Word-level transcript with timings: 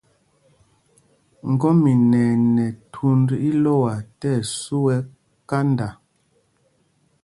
Ŋgɔ́mina 1.51 2.19
ɛ 2.31 2.33
nɛ 2.55 2.65
thūnd 2.91 3.29
ílɔ́a 3.49 3.93
tí 4.19 4.29
ɛsu 4.39 4.77
ɛ́ 4.95 4.99
kanda. 5.49 5.87